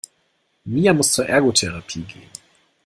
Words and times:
Mia 0.65 0.95
muss 0.95 1.11
zur 1.11 1.27
Ergotherapie 1.29 2.01
gehen. 2.01 2.31